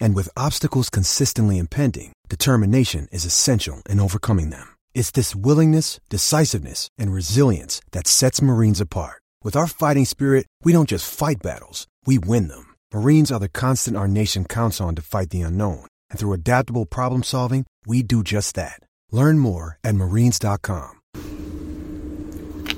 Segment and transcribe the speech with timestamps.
[0.00, 4.66] And with obstacles consistently impending, determination is essential in overcoming them.
[4.94, 9.20] It's this willingness, decisiveness, and resilience that sets Marines apart.
[9.42, 12.74] With our fighting spirit, we don't just fight battles, we win them.
[12.94, 15.84] Marines are the constant our nation counts on to fight the unknown.
[16.10, 18.80] And through adaptable problem solving, we do just that.
[19.10, 21.00] Learn more at marines.com.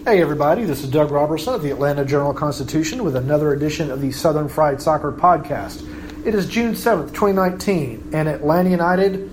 [0.04, 4.00] Hey everybody, this is Doug Roberson of the Atlanta Journal Constitution with another edition of
[4.00, 5.84] the Southern Fried Soccer Podcast.
[6.26, 9.30] It is June 7th, 2019, and Atlanta United,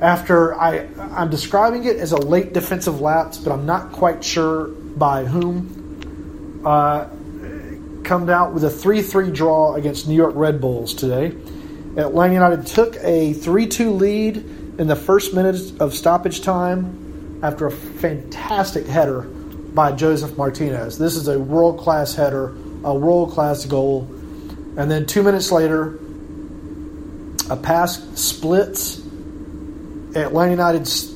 [0.00, 4.66] after I, I'm describing it as a late defensive lapse, but I'm not quite sure
[4.66, 7.06] by whom, uh,
[8.02, 11.26] come out with a 3 3 draw against New York Red Bulls today.
[11.96, 14.38] Atlanta United took a 3 2 lead
[14.80, 20.98] in the first minutes of stoppage time after a fantastic header by Josef Martinez.
[20.98, 24.12] This is a world class header, a world class goal.
[24.76, 25.98] And then two minutes later,
[27.50, 28.98] a pass splits
[30.14, 31.14] Atlanta United's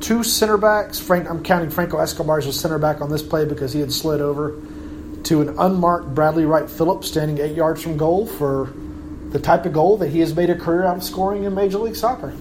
[0.00, 0.98] two center backs.
[0.98, 3.92] Frank, I'm counting Franco Escobar as a center back on this play because he had
[3.92, 4.60] slid over
[5.24, 8.72] to an unmarked Bradley Wright Phillips standing eight yards from goal for
[9.30, 11.78] the type of goal that he has made a career out of scoring in Major
[11.78, 12.32] League Soccer.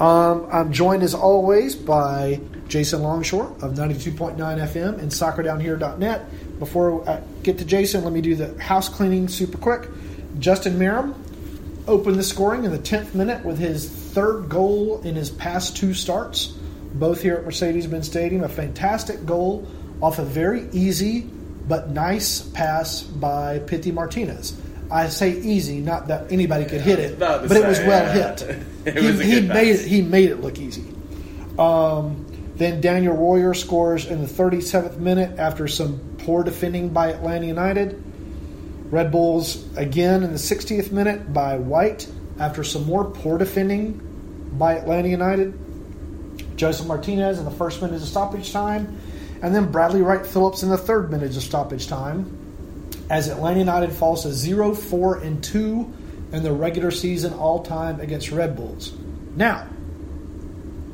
[0.00, 6.58] Um, I'm joined as always by Jason Longshore of 92.9 FM and soccerdownhere.net.
[6.58, 9.88] Before I get to Jason, let me do the house cleaning super quick.
[10.38, 11.14] Justin Meram
[11.86, 15.94] opened the scoring in the 10th minute with his third goal in his past two
[15.94, 16.48] starts,
[16.94, 18.44] both here at Mercedes Benz Stadium.
[18.44, 19.66] A fantastic goal
[20.00, 21.20] off a very easy
[21.68, 24.60] but nice pass by Pity Martinez.
[24.90, 28.36] I say easy, not that anybody could hit it, but it was well yeah.
[28.36, 28.66] hit.
[28.86, 29.84] It he was he made it.
[29.84, 30.84] He made it look easy.
[31.58, 32.24] Um,
[32.54, 38.00] then Daniel Royer scores in the 37th minute after some poor defending by Atlanta United.
[38.90, 42.08] Red Bulls again in the 60th minute by White
[42.38, 44.00] after some more poor defending
[44.52, 45.58] by Atlanta United.
[46.56, 48.98] Josef Martinez in the first minute of stoppage time.
[49.42, 52.42] And then Bradley Wright Phillips in the third minute of stoppage time
[53.10, 55.92] as Atlanta United falls to 0 4 and 2
[56.32, 58.92] in the regular season all time against Red Bulls.
[59.36, 59.66] Now,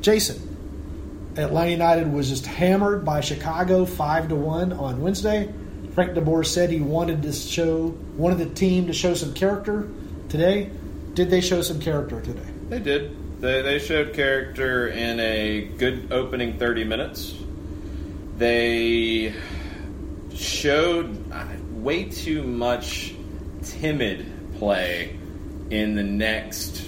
[0.01, 5.51] Jason, Atlanta United was just hammered by Chicago 5 to 1 on Wednesday.
[5.93, 9.87] Frank DeBoer said he wanted to show wanted the team to show some character
[10.27, 10.71] today.
[11.13, 12.49] Did they show some character today?
[12.69, 13.41] They did.
[13.41, 17.35] They, they showed character in a good opening 30 minutes.
[18.37, 19.33] They
[20.33, 23.13] showed uh, way too much
[23.63, 24.25] timid
[24.57, 25.17] play
[25.69, 26.81] in the next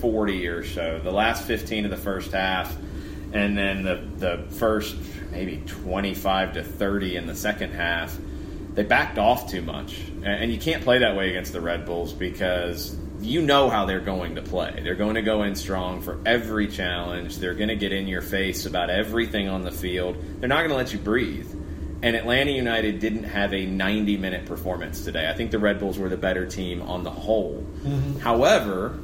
[0.00, 1.00] 40 or so.
[1.02, 2.76] The last 15 of the first half,
[3.32, 4.96] and then the, the first
[5.36, 8.16] maybe 25 to 30 in the second half.
[8.72, 10.00] They backed off too much.
[10.22, 14.00] And you can't play that way against the Red Bulls because you know how they're
[14.00, 14.80] going to play.
[14.82, 17.36] They're going to go in strong for every challenge.
[17.36, 20.16] They're going to get in your face about everything on the field.
[20.40, 21.50] They're not going to let you breathe.
[22.02, 25.28] And Atlanta United didn't have a 90 minute performance today.
[25.28, 27.66] I think the Red Bulls were the better team on the whole.
[27.82, 28.20] Mm-hmm.
[28.20, 28.98] However,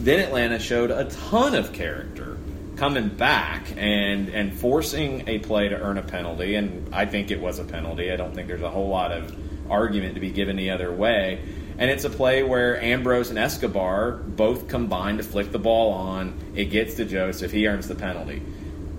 [0.00, 2.33] then Atlanta showed a ton of character
[2.76, 7.40] coming back and and forcing a play to earn a penalty and I think it
[7.40, 8.10] was a penalty.
[8.10, 9.34] I don't think there's a whole lot of
[9.70, 11.40] argument to be given the other way.
[11.76, 16.38] And it's a play where Ambrose and Escobar both combine to flick the ball on.
[16.54, 17.50] It gets to Josef.
[17.50, 18.42] He earns the penalty.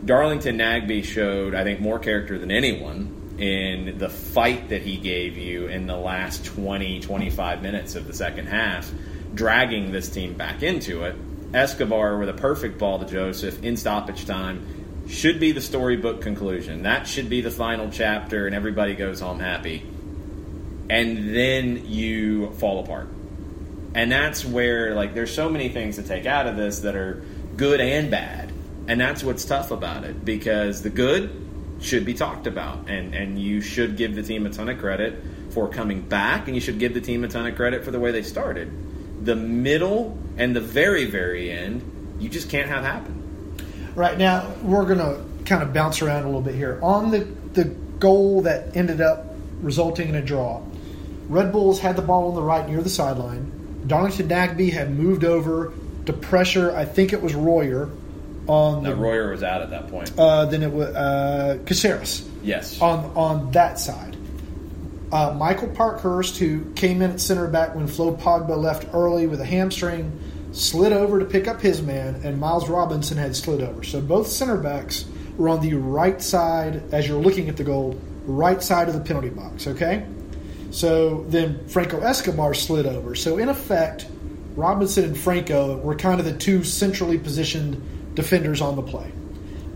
[0.04, 5.38] Darlington Nagbe showed, I think, more character than anyone in the fight that he gave
[5.38, 8.92] you in the last 20, 25 minutes of the second half,
[9.34, 11.16] dragging this team back into it.
[11.56, 16.84] Escobar with a perfect ball to Josef in stoppage time should be the storybook conclusion.
[16.84, 19.86] That should be the final chapter, and everybody goes home happy.
[20.90, 23.08] And then you fall apart.
[23.94, 27.24] And that's where, like, there's so many things to take out of this that are
[27.56, 28.52] good and bad.
[28.88, 31.44] And that's what's tough about it because the good
[31.80, 32.90] should be talked about.
[32.90, 36.56] And, and you should give the team a ton of credit for coming back, and
[36.56, 38.72] you should give the team a ton of credit for the way they started.
[39.26, 43.58] The middle and the very, very end, you just can't have happen.
[43.96, 46.80] Right now, we're going to kind of bounce around a little bit here.
[46.82, 47.20] On the,
[47.54, 47.66] the
[48.00, 50.62] goal that ended up resulting in a draw,
[51.28, 53.84] Red Bulls had the ball on the right near the sideline.
[53.88, 55.74] Darlington Nagbe had moved over
[56.06, 57.90] to pressure, I think it was Royer,
[58.48, 58.96] on No, the.
[58.96, 60.12] Royer was out at that point.
[60.18, 62.80] Uh, then it was uh, Casseres yes.
[62.82, 64.15] on on that side.
[65.12, 69.40] Uh, Michael Parkhurst, who came in at center back when Flo Pogba left early with
[69.40, 70.20] a hamstring,
[70.52, 73.84] slid over to pick up his man, and Miles Robinson had slid over.
[73.84, 75.06] So both center backs
[75.38, 79.02] were on the right side as you're looking at the goal, right side of the
[79.02, 79.68] penalty box.
[79.68, 80.06] Okay,
[80.72, 83.16] so then Franco Escobar slid over.
[83.16, 84.08] So in effect,
[84.56, 89.12] Robinson and Franco were kind of the two centrally positioned defenders on the play.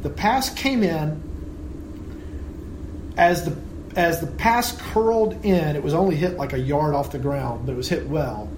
[0.02, 1.22] The pass came in
[3.18, 3.52] as the
[4.00, 7.66] as the pass curled in, it was only hit like a yard off the ground,
[7.66, 8.50] but it was hit well.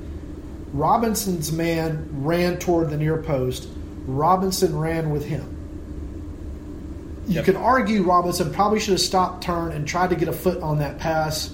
[0.71, 3.67] Robinson's man ran toward the near post.
[4.05, 5.57] Robinson ran with him.
[7.27, 7.45] You Yep.
[7.45, 10.77] can argue Robinson probably should have stopped, turned, and tried to get a foot on
[10.77, 11.49] that pass,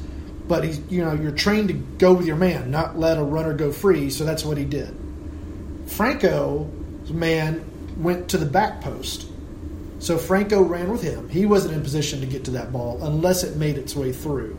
[0.48, 3.54] but he's you know you're trained to go with your man, not let a runner
[3.54, 4.10] go free.
[4.10, 4.94] So that's what he did.
[5.88, 6.68] Franco's
[7.12, 7.64] man
[7.98, 9.26] went to the back post.
[10.00, 11.28] So Franco ran with him.
[11.30, 14.56] He wasn't in position to get to that ball unless it made its way through.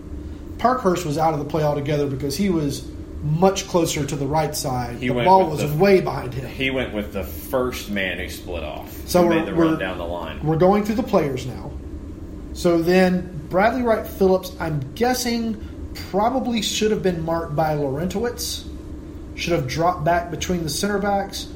[0.58, 2.88] Parkhurst was out of the play altogether because he was
[3.22, 4.96] much closer to the right side.
[4.96, 6.48] He the ball was the- way behind him.
[6.48, 8.92] He went with the first man who split off.
[9.06, 10.40] So we're, made the we're- run down the line.
[10.44, 11.70] We're going through the players now.
[12.52, 15.64] So then Bradley Wright Phillips, I'm guessing,
[16.10, 18.64] probably should have been marked by Larentowicz.
[19.36, 21.46] Should have dropped back between the center backs.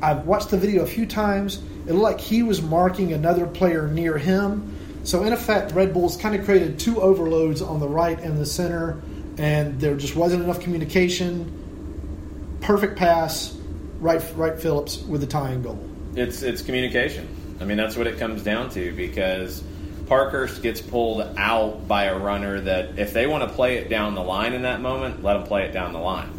[0.00, 1.58] I've watched the video a few times.
[1.88, 4.76] It looked like he was marking another player near him.
[5.04, 8.44] So in effect, Red Bulls kind of created two overloads on the right and the
[8.44, 9.00] center,
[9.38, 12.58] and there just wasn't enough communication.
[12.60, 13.56] Perfect pass,
[14.00, 15.82] right, Wright Phillips with the tying goal.
[16.14, 17.26] It's it's communication.
[17.58, 19.62] I mean, that's what it comes down to because
[20.08, 24.14] Parkhurst gets pulled out by a runner that if they want to play it down
[24.14, 26.30] the line in that moment, let them play it down the line.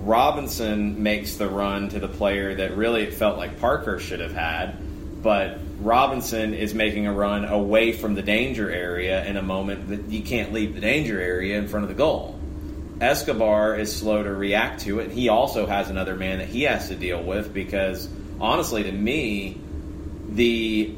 [0.00, 4.32] Robinson makes the run to the player that really it felt like Parker should have
[4.32, 4.76] had,
[5.22, 10.06] but Robinson is making a run away from the danger area in a moment that
[10.10, 12.38] you can't leave the danger area in front of the goal.
[13.00, 15.10] Escobar is slow to react to it.
[15.10, 18.08] He also has another man that he has to deal with because,
[18.40, 19.60] honestly, to me,
[20.28, 20.94] the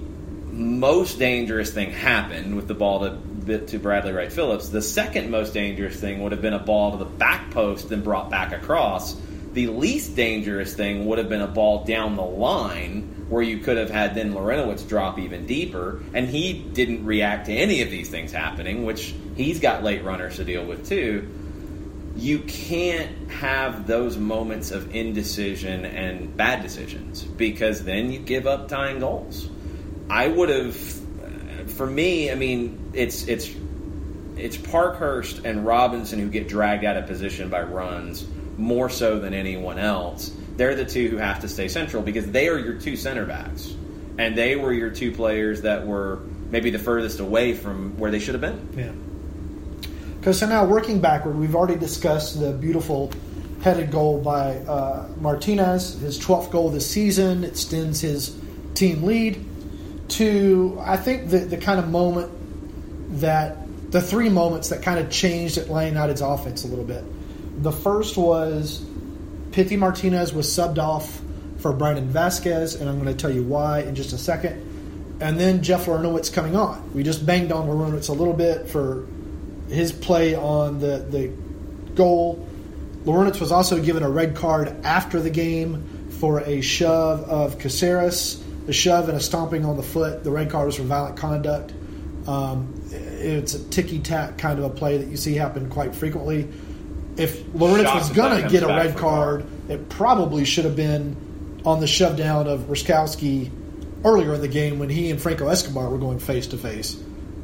[0.51, 4.69] most dangerous thing happened with the ball to to Bradley Wright Phillips.
[4.69, 8.03] The second most dangerous thing would have been a ball to the back post and
[8.03, 9.17] brought back across.
[9.53, 13.76] The least dangerous thing would have been a ball down the line where you could
[13.76, 18.09] have had then Larentowicz drop even deeper, and he didn't react to any of these
[18.09, 21.29] things happening, which he's got late runners to deal with too
[22.17, 28.69] you can't have those moments of indecision and bad decisions because then you give up
[28.69, 29.49] tying goals.
[30.11, 30.76] I would have,
[31.70, 33.50] for me, I mean, it's it's
[34.37, 38.26] it's Parkhurst and Robinson who get dragged out of position by runs
[38.56, 40.32] more so than anyone else.
[40.56, 43.75] They're the two who have to stay central because they are your two center backs,
[44.19, 46.20] and they were your two players that were
[46.50, 48.69] maybe the furthest away from where they should have been.
[48.76, 48.93] Yeah.
[50.19, 53.11] Because so now working backward, we've already discussed the beautiful
[53.62, 58.37] headed goal by uh, Martinez, his 12th goal this season, extends his
[58.75, 59.44] team lead
[60.08, 62.31] to, I think, the, the kind of moment
[63.20, 63.56] that
[63.93, 67.05] the three moments that kind of changed Atlanta United's offense a little bit.
[67.63, 68.84] The first was
[69.53, 71.20] Pity Martinez was subbed off
[71.58, 75.19] for Brandon Vazquez, and I'm going to tell you why in just a second.
[75.20, 76.91] And then Jeff Larentowicz coming on.
[76.94, 79.06] We just banged on Larentowicz a little bit for
[79.69, 81.29] his play on the, the
[81.94, 82.49] goal.
[83.05, 88.43] Lawrence was also given a red card after the game for a shove of Casseres,
[88.69, 90.25] a shove and a stomping on the foot.
[90.25, 91.75] The red card was for violent conduct.
[92.27, 92.71] Um,
[93.22, 96.48] it's a ticky tack kind of a play that you see happen quite frequently.
[97.17, 101.81] If Lawrence was going to get a red card, it probably should have been on
[101.81, 103.50] the shove down of Rzatkowski
[104.05, 106.94] earlier in the game when he and Franco Escobar were going face to face.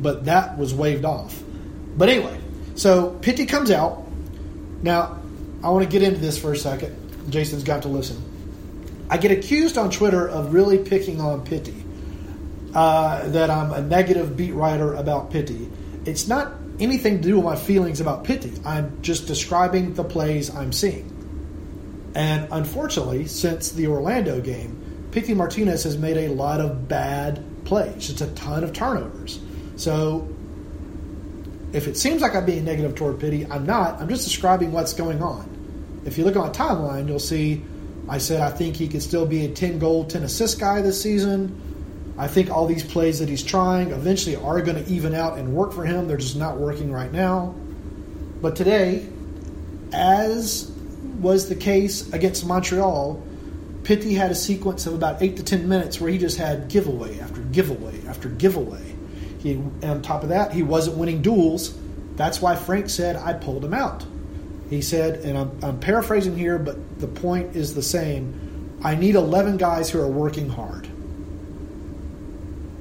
[0.01, 1.41] But that was waved off.
[1.97, 2.39] But anyway,
[2.75, 4.05] so Pity comes out.
[4.83, 5.21] Now,
[5.63, 7.31] I want to get into this for a second.
[7.31, 8.23] Jason's got to listen.
[9.11, 11.75] I get accused on Twitter of really picking on Pity,
[12.75, 15.71] uh, that I'm a negative beat writer about Pity.
[16.05, 18.53] It's not anything to do with my feelings about Pity.
[18.65, 21.15] I'm just describing the plays I'm seeing.
[22.15, 28.11] And unfortunately, since the Orlando game, Pity Martinez has made a lot of bad plays,
[28.11, 29.41] It's a ton of turnovers.
[29.77, 30.29] So
[31.73, 34.01] if it seems like I'm being negative toward Pity, I'm not.
[34.01, 36.03] I'm just describing what's going on.
[36.07, 37.63] If you look at my timeline, you'll see
[38.09, 41.01] I said I think he could still be a 10 goal, 10 assist guy this
[41.01, 41.68] season.
[42.19, 45.55] I think all these plays that he's trying eventually are going to even out and
[45.55, 46.09] work for him.
[46.09, 47.55] They're just not working right now.
[48.43, 49.07] But today,
[49.93, 50.71] as
[51.21, 53.23] was the case against Montreal,
[53.85, 57.21] Pity had a sequence of about eight to ten minutes where he just had giveaway
[57.21, 58.83] after giveaway after giveaway.
[59.39, 61.79] He, on top of that, he wasn't winning duels.
[62.17, 64.05] That's why Frank said I pulled him out.
[64.69, 68.79] He said, and I'm, I'm paraphrasing here, but the point is the same.
[68.83, 70.88] I need 11 guys who are working hard.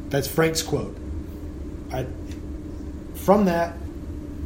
[0.09, 0.95] That's Frank's quote.
[1.91, 2.05] I,
[3.15, 3.75] from that,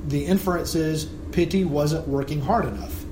[0.08, 3.04] the inference is Pity wasn't working hard enough.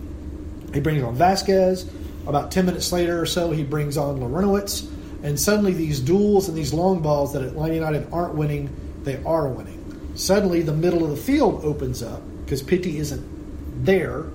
[0.74, 1.90] He brings on Vazquez.
[2.28, 4.90] About 10 minutes later or so, he brings on Larentowicz.
[5.24, 8.70] And suddenly, these duels and these long balls that Atlanta United aren't winning,
[9.04, 10.12] they are winning.
[10.16, 14.26] Suddenly, the middle of the field opens up because Pity isn't there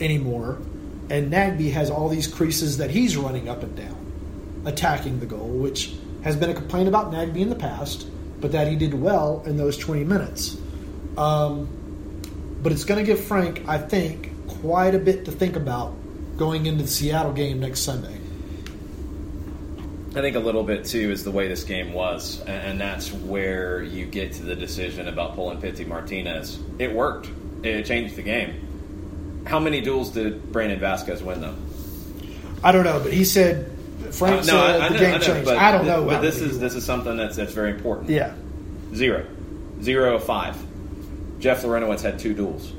[0.00, 0.58] anymore.
[1.08, 5.48] And Nagbe has all these creases that he's running up and down, attacking the goal,
[5.48, 5.94] which
[6.26, 8.08] has been a complaint about Nagbe in the past,
[8.40, 10.56] but that he did well in those 20 minutes.
[11.16, 11.68] Um,
[12.60, 15.94] but it's going to give Frank, I think, quite a bit to think about
[16.36, 18.18] going into the Seattle game next Sunday.
[20.16, 23.84] I think a little bit too is the way this game was, and that's where
[23.84, 26.58] you get to the decision about pulling Pity Martinez.
[26.80, 27.30] It worked.
[27.62, 29.44] It changed the game.
[29.46, 31.54] How many duels did Brandon Vazquez win though?
[32.64, 33.75] I don't know, but he said
[34.12, 35.50] Frank Uh, said no, I, I the know, game I know, changed.
[35.50, 38.10] I don't know, But this is this is something that's that's very important.
[38.10, 38.34] yeah.
[38.94, 39.26] Zero.
[39.82, 40.56] Zero of five.
[41.38, 42.72] Jeff Larentowicz had two duels.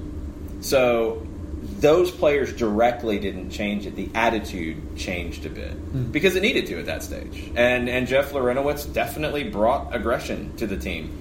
[0.61, 1.25] So
[1.79, 3.95] those players directly didn't change it.
[3.95, 7.51] The attitude changed a bit because it needed to at that stage.
[7.55, 11.11] And and Jeff Larentowicz definitely brought aggression to the team.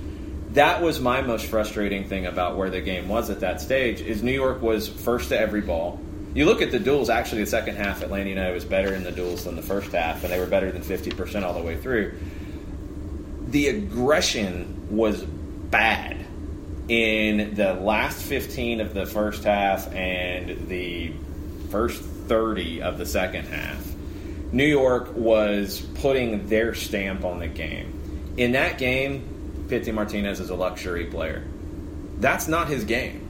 [0.53, 4.01] That was my most frustrating thing about where the game was at that stage.
[4.01, 6.01] Is New York was first to every ball.
[6.37, 7.11] You look at the duels.
[7.11, 10.23] Actually, the second half, Atlanta United was better in the duels than the first half,
[10.23, 12.13] and they were better than fifty percent all the way through
[13.49, 16.25] the aggression was bad
[16.89, 21.13] in the last 15 of the first half and the
[21.71, 23.85] first 30 of the second half.
[24.53, 28.35] New York was putting their stamp on the game.
[28.37, 31.43] In that game, Pity Martinez is a luxury player.
[32.19, 33.26] That's not his game.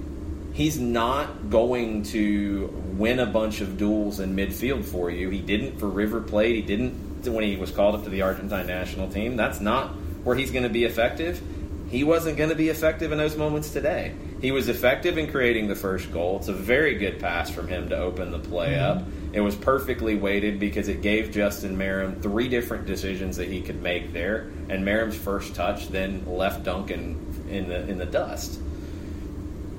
[0.57, 5.29] He's not going to win a bunch of duels in midfield for you.
[5.29, 6.57] He didn't for River Plate.
[6.57, 9.37] He didn't when he was called up to the Argentine national team.
[9.37, 9.91] That's not
[10.25, 11.43] where he's going to be effective.
[11.91, 14.15] He wasn't going to be effective in those moments today.
[14.41, 16.39] He was effective in creating the first goal.
[16.39, 19.01] It's a very good pass from him to open the play mm-hmm.
[19.01, 19.07] up.
[19.35, 23.83] It was perfectly weighted because it gave Justin Meram three different decisions that he could
[23.83, 28.59] make there, and Meram's first touch then left Duncan in the in the dust.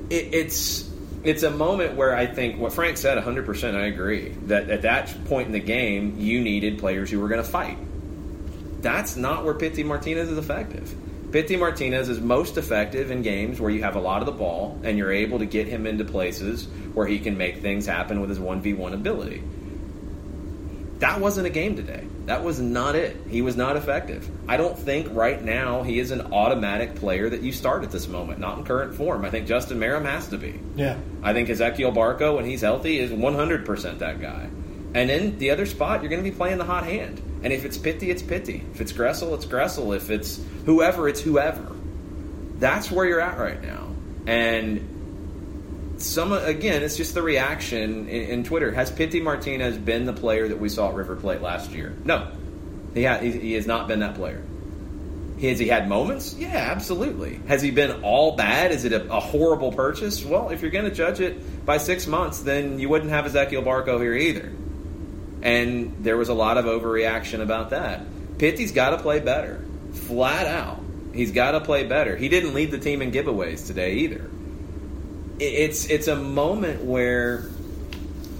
[0.10, 0.90] It, it's
[1.24, 3.76] it's a moment where I think what Frank said 100%.
[3.76, 7.44] I agree that at that point in the game, you needed players who were going
[7.44, 7.78] to fight
[8.82, 10.96] that's not where Pity Martinez is effective.
[11.32, 14.80] Pity Martinez is most effective in games where you have a lot of the ball
[14.84, 18.30] and you're able to get him into places where he can make things happen with
[18.30, 19.44] his 1v1 ability.
[21.00, 22.08] That wasn't a game today.
[22.26, 23.16] That was not it.
[23.30, 24.30] He was not effective.
[24.48, 28.08] I don't think right now he is an automatic player that you start at this
[28.08, 29.24] moment, not in current form.
[29.24, 30.60] I think Justin Meram has to be.
[30.76, 30.98] Yeah.
[31.22, 34.50] I think Ezequiel Barco, when he's healthy, is 100% that guy.
[34.96, 37.22] And then the other spot, you're going to be playing the hot hand.
[37.44, 38.64] And if it's Pity, it's Pity.
[38.74, 39.96] If it's Gressel, it's Gressel.
[39.96, 41.76] If it's whoever, it's whoever.
[42.58, 43.90] That's where you're at right now.
[44.26, 44.97] And
[45.98, 48.72] some again, it's just the reaction in, in Twitter.
[48.72, 51.96] Has Pity Martinez been the player that we saw at River Plate last year?
[52.04, 52.32] No,
[52.94, 54.44] he ha- he, has not been that player.
[55.42, 56.34] Has he had moments?
[56.34, 57.40] Yeah, absolutely.
[57.48, 58.72] Has he been all bad?
[58.72, 60.26] Is it a, a horrible purchase?
[60.26, 63.64] Well, if you're going to judge it by six months, then you wouldn't have Ezequiel
[63.64, 64.52] Barco here either.
[65.44, 68.02] And there was a lot of overreaction about that.
[68.40, 69.64] Pity's got to play better,
[69.94, 70.80] flat out.
[71.14, 72.16] He's got to play better.
[72.16, 74.30] He didn't lead the team in giveaways today either.
[75.40, 77.46] It- It's it's a moment where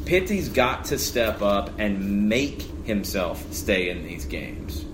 [0.06, 4.86] Pity's got to step up and make himself stay in these games.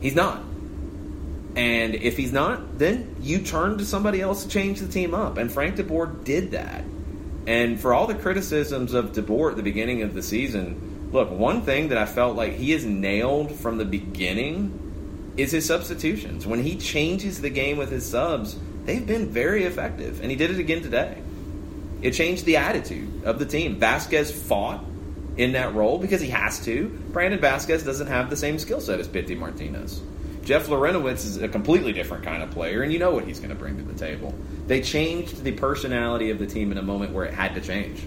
[0.00, 0.42] He's not.
[1.54, 5.36] And if he's not, then you turn to somebody else to change the team up.
[5.36, 6.82] And Frank DeBoer did that.
[7.46, 11.60] And for all the criticisms of DeBoer at the beginning of the season, look, one
[11.62, 14.78] thing that I felt like he has nailed from the beginning
[15.36, 16.46] is his substitutions.
[16.46, 20.20] When he changes the game with his subs, they've been very effective.
[20.20, 21.22] And he did it again today.
[22.02, 23.78] It changed the attitude of the team.
[23.78, 24.84] Vazquez fought
[25.36, 26.88] in that role because he has to.
[27.12, 30.00] Brandon Vazquez doesn't have the same skill set as Pity Martinez.
[30.44, 33.50] Jeff Larentowicz is a completely different kind of player, and you know what he's going
[33.50, 34.34] to bring to the table.
[34.66, 38.02] They changed the personality of the team in a moment where it had to change.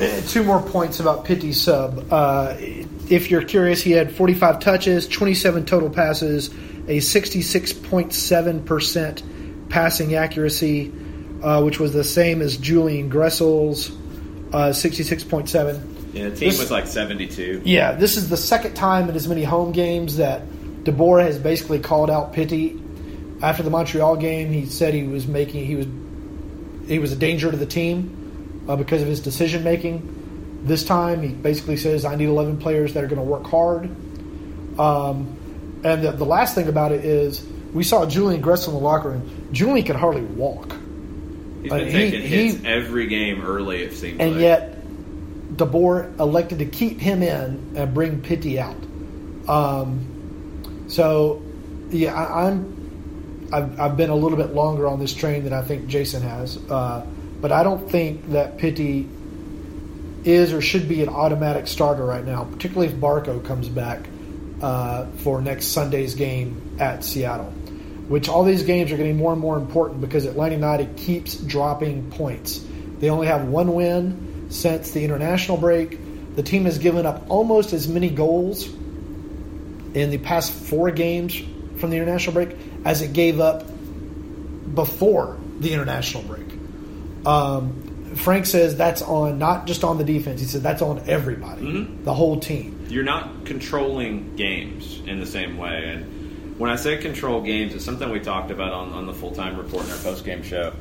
[0.00, 2.10] Uh, two more points about Pity sub.
[2.10, 6.48] Uh, if you're curious, he had 45 touches, 27 total passes,
[6.88, 9.22] a 66.7%
[9.68, 10.92] passing accuracy,
[11.42, 13.90] uh, which was the same as Julian Gressel's
[14.52, 15.90] uh, 66.7.
[16.12, 17.62] Yeah, the team This- was like 72.
[17.64, 20.42] Yeah, this is the second time in as many home games that
[20.84, 22.80] DeBoer has basically called out Pity.
[23.42, 25.86] After the Montreal game, he said he was making he was
[26.86, 30.62] he was a danger to the team uh, because of his decision making.
[30.64, 33.90] This time, he basically says, "I need 11 players that are going to work hard."
[34.78, 35.36] Um,
[35.84, 39.10] and the, the last thing about it is, we saw Julian Gressel in the locker
[39.10, 39.48] room.
[39.52, 40.72] Julian could hardly walk,
[41.62, 44.40] He's Uh, been he- taking hits he- every game early, it seems and like.
[44.40, 44.70] yet
[45.56, 48.76] DeBoer elected to keep him in and bring Pity out.
[49.48, 51.42] Um, so,
[51.90, 52.74] yeah, I, I'm
[53.52, 56.58] I've, I've been a little bit longer on this train than I think Jason has,
[56.70, 57.06] uh,
[57.40, 59.08] but I don't think that Pity
[60.24, 64.00] is or should be an automatic starter right now, particularly if Barco comes back
[64.60, 67.52] uh, for next Sunday's game at Seattle.
[68.08, 72.10] Which all these games are getting more and more important because Atlanta United keeps dropping
[72.10, 72.64] points.
[72.98, 75.98] They only have one win since the international break.
[76.36, 81.40] The team has given up almost as many goals in the past four games
[81.78, 83.64] from the international break as it gave up
[84.74, 86.46] before the international break.
[87.26, 90.40] Um, Frank says that's on not just on the defense.
[90.40, 91.62] He said that's on everybody,
[92.04, 92.73] the whole team.
[92.94, 95.88] You're not controlling games in the same way.
[95.88, 99.32] And when I say control games, it's something we talked about on, on the full
[99.32, 100.72] time report in our post game show.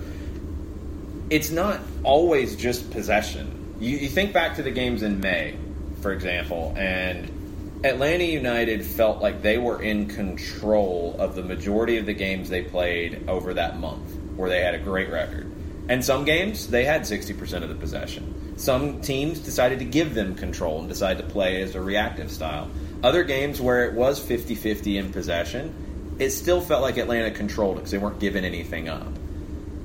[1.31, 3.75] It's not always just possession.
[3.79, 5.57] You, you think back to the games in May,
[6.01, 12.05] for example, and Atlanta United felt like they were in control of the majority of
[12.05, 15.51] the games they played over that month, where they had a great record.
[15.89, 18.42] And some games, they had 60% of the possession.
[18.55, 22.69] Some teams decided to give them control and decide to play as a reactive style.
[23.03, 27.77] Other games where it was 50 50 in possession, it still felt like Atlanta controlled
[27.77, 29.07] it because they weren't giving anything up.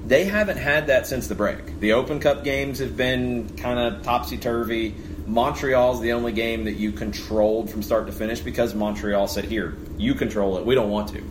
[0.06, 1.80] They haven't had that since the break.
[1.80, 4.94] The Open Cup games have been kind of topsy turvy.
[5.26, 9.76] Montreal's the only game that you controlled from start to finish because Montreal said, Here,
[9.98, 10.64] you control it.
[10.64, 11.22] We don't want to.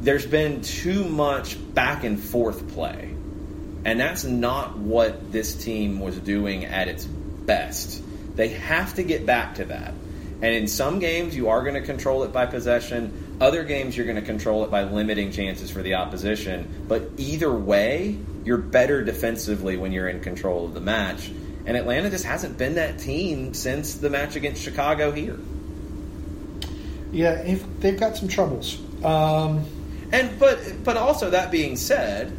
[0.00, 3.14] There's been too much back and forth play.
[3.84, 8.02] And that's not what this team was doing at its best.
[8.36, 9.94] They have to get back to that.
[10.40, 13.36] And in some games, you are going to control it by possession.
[13.40, 16.84] Other games, you're going to control it by limiting chances for the opposition.
[16.86, 21.30] But either way, you're better defensively when you're in control of the match.
[21.66, 25.38] And Atlanta just hasn't been that team since the match against Chicago here.
[27.12, 28.78] Yeah, if- they've got some troubles.
[29.04, 29.64] Um,
[30.10, 32.32] And but but also that being said,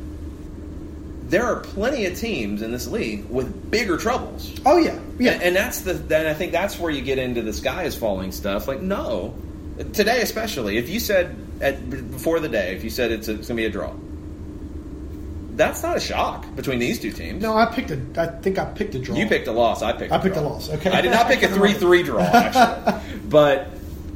[1.30, 4.54] there are plenty of teams in this league with bigger troubles.
[4.66, 5.34] oh yeah, yeah.
[5.34, 7.96] And, and that's the then I think that's where you get into the sky is
[7.96, 8.68] falling stuff.
[8.68, 9.36] Like no,
[9.94, 13.48] today especially, if you said at before the day, if you said it's, a, it's
[13.48, 13.94] gonna be a draw,
[15.56, 17.42] that's not a shock between these two teams.
[17.42, 18.02] no, I picked a.
[18.18, 19.16] I think I picked a draw.
[19.16, 19.82] You picked a loss.
[19.84, 20.12] I picked.
[20.12, 20.44] I a picked draw.
[20.44, 20.90] a loss, okay.
[20.90, 23.68] I did not pick a three-three draw actually, but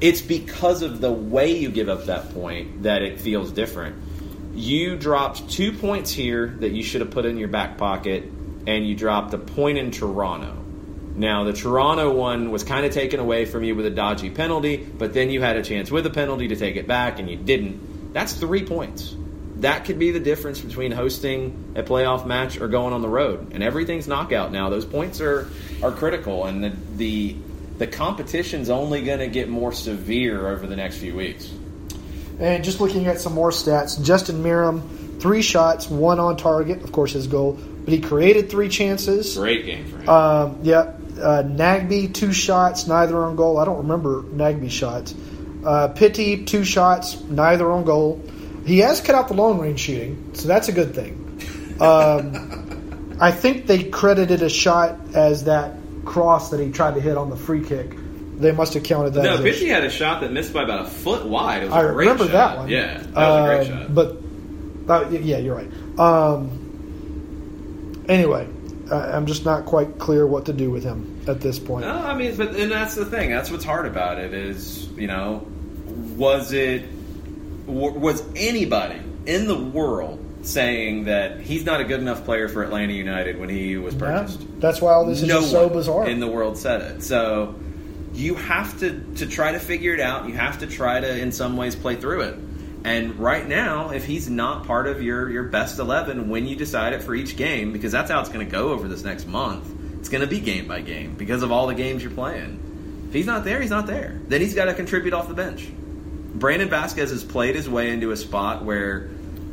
[0.01, 3.95] it's because of the way you give up that point that it feels different.
[4.53, 8.23] You dropped two points here that you should have put in your back pocket,
[8.67, 10.55] and you dropped a point in Toronto.
[11.15, 14.77] Now the Toronto one was kind of taken away from you with a dodgy penalty,
[14.77, 17.35] but then you had a chance with a penalty to take it back, and you
[17.35, 18.13] didn't.
[18.13, 19.15] That's three points.
[19.57, 23.53] That could be the difference between hosting a playoff match or going on the road.
[23.53, 24.69] And everything's knockout now.
[24.69, 25.49] Those points are
[25.81, 27.35] are critical, and the the,
[27.79, 31.51] the competition's only going to get more severe over the next few weeks.
[32.39, 36.91] And just looking at some more stats, Justin Meram, three shots, one on target, of
[36.91, 39.37] course his goal, but he created three chances.
[39.37, 40.09] Great game for him.
[40.09, 43.57] Um, yeah, uh, Nagbe two shots, neither on goal.
[43.57, 45.13] I don't remember Nagbe shots.
[45.65, 48.21] Uh, Pity two shots, neither on goal.
[48.65, 51.19] He has cut out the long range shooting, so that's a good thing.
[51.79, 57.17] Um, I think they credited a shot as that cross that he tried to hit
[57.17, 57.93] on the free kick.
[58.43, 59.23] They must have counted that.
[59.23, 61.63] no, Pity had a shot that missed by about a foot wide.
[61.63, 62.31] It was a I great remember shot.
[62.33, 62.67] that one.
[62.69, 63.95] Yeah, that was a great Um, shot.
[63.95, 64.17] But
[65.05, 65.71] uh, yeah, you're right.
[65.99, 68.47] Um, anyway,
[68.91, 71.85] I, I'm just not quite clear what to do with him at this point.
[71.85, 73.29] No, I mean, but and that's the thing.
[73.31, 75.45] That's what's hard about it is, you know,
[76.17, 76.83] was it
[77.65, 82.91] was anybody in the world saying that he's not a good enough player for Atlanta
[82.91, 84.41] United when he was purchased?
[84.59, 86.09] that's why all this is no so one bizarre.
[86.09, 87.01] in the world said it.
[87.03, 87.55] So
[88.13, 90.27] you have to to try to figure it out.
[90.27, 92.35] You have to try to, in some ways, play through it.
[92.85, 96.93] And right now, if he's not part of your your best eleven when you decide
[96.93, 99.69] it for each game, because that's how it's going to go over this next month.
[99.99, 103.05] It's going to be game by game because of all the games you're playing.
[103.07, 104.19] If he's not there, he's not there.
[104.27, 105.69] Then he's got to contribute off the bench.
[105.71, 109.09] Brandon Vazquez has played his way into a spot where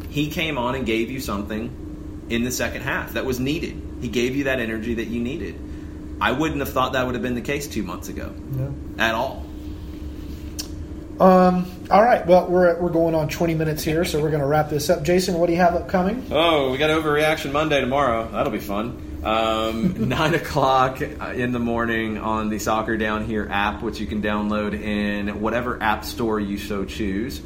[0.09, 3.81] he came on and gave you something in the second half that was needed.
[4.01, 5.61] He gave you that energy that you needed.
[6.20, 8.74] I wouldn't have thought that would have been the case two months ago No.
[8.98, 9.46] at all.
[11.18, 12.26] Um, all right.
[12.26, 15.02] Well, we're, we're going on 20 minutes here, so we're going to wrap this up.
[15.02, 16.26] Jason, what do you have upcoming?
[16.30, 18.26] Oh, we got Overreaction Monday tomorrow.
[18.30, 19.20] That'll be fun.
[19.22, 24.22] Um, nine o'clock in the morning on the Soccer Down Here app, which you can
[24.22, 27.42] download in whatever app store you so choose.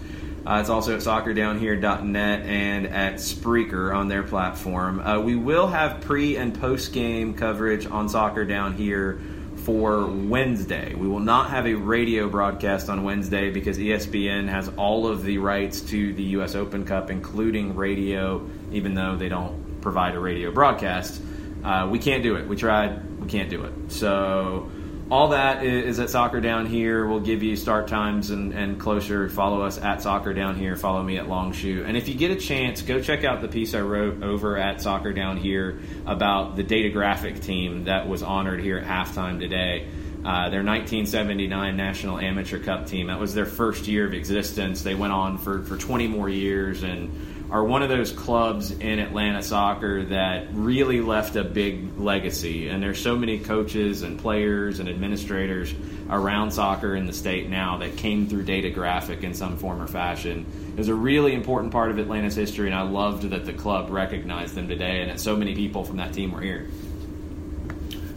[0.46, 5.00] Uh, it's also at soccerdownhere.net and at Spreaker on their platform.
[5.00, 9.20] Uh, we will have pre and post game coverage on Soccer Down Here
[9.64, 10.94] for Wednesday.
[10.94, 15.38] We will not have a radio broadcast on Wednesday because ESPN has all of the
[15.38, 16.54] rights to the U.S.
[16.54, 21.22] Open Cup, including radio, even though they don't provide a radio broadcast.
[21.62, 22.46] Uh, we can't do it.
[22.46, 23.18] We tried.
[23.18, 23.72] We can't do it.
[23.90, 24.70] So
[25.10, 27.06] all that is, at Soccer Down Here.
[27.06, 29.28] We'll give you start times and, and closer.
[29.28, 30.76] Follow us at Soccer Down Here.
[30.76, 31.84] Follow me at Longshoe.
[31.84, 34.80] And if you get a chance, go check out the piece I wrote over at
[34.80, 39.88] Soccer Down Here about the data graphic team that was honored here at halftime today.
[40.24, 43.08] Uh, their 1979 National Amateur Cup team.
[43.08, 44.82] That was their first year of existence.
[44.82, 47.12] They went on for, for 20 more years and
[47.54, 52.66] are one of those clubs in Atlanta soccer that really left a big legacy.
[52.66, 55.72] And there's so many coaches and players and administrators
[56.10, 59.86] around soccer in the state now that came through data graphic in some form or
[59.86, 60.44] fashion.
[60.72, 63.88] It was a really important part of Atlanta's history, and I loved that the club
[63.88, 66.66] recognized them today and that so many people from that team were here.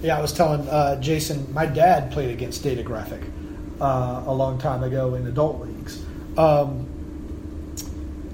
[0.02, 3.22] Yeah, I was telling uh, Jason, my dad played against Data Graphic
[3.80, 6.04] uh, a long time ago in adult leagues.
[6.40, 6.87] Um,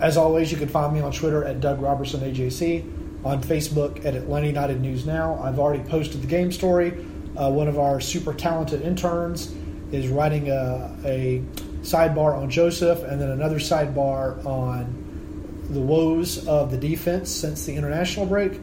[0.04, 4.16] as always, you can find me on Twitter at Doug Roberson AJC, on Facebook at
[4.16, 5.40] Atlanta United News Now.
[5.42, 6.92] I've already posted the game story.
[7.38, 9.56] Uh, one of our super talented interns
[9.94, 11.42] is writing a, a
[11.84, 17.74] sidebar on Josef, and then another sidebar on the woes of the defense since the
[17.74, 18.56] international break.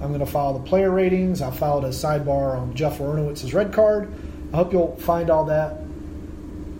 [0.00, 1.40] I'm going to file the player ratings.
[1.40, 4.12] I filed a sidebar on Jeff Larentowicz's red card.
[4.52, 5.76] I hope you'll find all that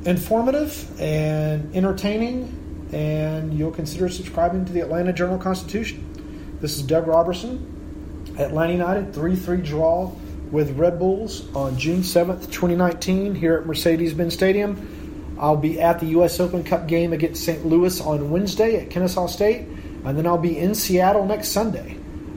[0.05, 2.60] informative and entertaining,
[2.93, 6.59] and you'll consider subscribing to the Atlanta Journal Constitution.
[6.61, 10.13] This is Doug Roberson, Atlanta United 3 3 draw
[10.51, 15.37] with Red Bulls on June 7th, 2019, here at Mercedes Benz Stadium.
[15.39, 16.39] I'll be at the U.S.
[16.41, 17.65] Open Cup game against St.
[17.65, 19.67] Louis on Wednesday at Kennesaw State,
[20.05, 21.95] and then I'll be in Seattle next Sunday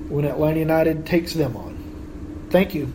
[0.07, 2.47] when Atlanta United takes them on.
[2.49, 2.93] Thank you.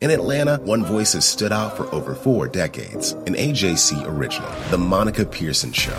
[0.00, 3.12] In Atlanta, one voice has stood out for over four decades.
[3.12, 5.98] An AJC original, The Monica Pearson Show.